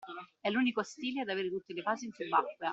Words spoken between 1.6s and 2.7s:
le fasi in subacquea